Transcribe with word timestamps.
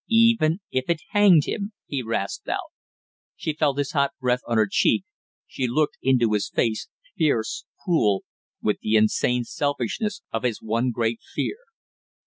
"Even 0.09 0.61
if 0.71 0.89
it 0.89 0.99
hanged 1.11 1.43
him?" 1.45 1.73
he 1.85 2.01
rasped 2.01 2.47
out. 2.49 2.71
She 3.35 3.53
felt 3.53 3.77
his 3.77 3.91
hot 3.91 4.13
breath 4.19 4.41
on 4.47 4.57
her 4.57 4.67
cheek; 4.67 5.03
she 5.45 5.67
looked 5.67 5.99
into 6.01 6.33
his 6.33 6.49
face, 6.49 6.89
fierce, 7.15 7.65
cruel, 7.85 8.23
with 8.63 8.79
the 8.79 8.95
insane 8.95 9.43
selfishness 9.43 10.23
of 10.31 10.41
his 10.41 10.59
one 10.59 10.89
great 10.89 11.19
fear. 11.35 11.57